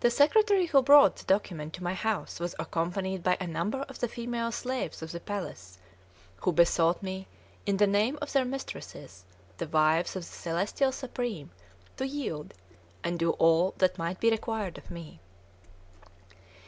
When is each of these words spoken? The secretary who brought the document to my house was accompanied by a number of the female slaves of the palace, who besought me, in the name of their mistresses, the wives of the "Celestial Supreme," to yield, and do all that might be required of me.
The 0.00 0.10
secretary 0.10 0.66
who 0.66 0.82
brought 0.82 1.14
the 1.14 1.24
document 1.24 1.72
to 1.74 1.84
my 1.84 1.94
house 1.94 2.40
was 2.40 2.56
accompanied 2.58 3.22
by 3.22 3.36
a 3.40 3.46
number 3.46 3.82
of 3.82 4.00
the 4.00 4.08
female 4.08 4.50
slaves 4.50 5.02
of 5.02 5.12
the 5.12 5.20
palace, 5.20 5.78
who 6.38 6.50
besought 6.50 7.00
me, 7.00 7.28
in 7.64 7.76
the 7.76 7.86
name 7.86 8.18
of 8.20 8.32
their 8.32 8.44
mistresses, 8.44 9.24
the 9.58 9.68
wives 9.68 10.16
of 10.16 10.22
the 10.24 10.32
"Celestial 10.34 10.90
Supreme," 10.90 11.50
to 11.96 12.08
yield, 12.08 12.54
and 13.04 13.20
do 13.20 13.30
all 13.34 13.74
that 13.78 13.98
might 13.98 14.18
be 14.18 14.32
required 14.32 14.76
of 14.78 14.90
me. 14.90 15.20